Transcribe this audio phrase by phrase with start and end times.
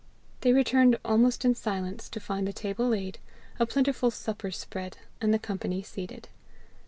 [0.39, 3.19] They returned almost in silence to find the table laid,
[3.59, 6.27] a plentiful supper spread, and the company seated.